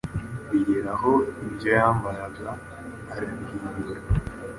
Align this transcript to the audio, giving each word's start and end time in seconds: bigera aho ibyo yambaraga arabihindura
bigera 0.49 0.91
aho 0.95 1.11
ibyo 1.47 1.69
yambaraga 1.77 2.49
arabihindura 3.13 4.01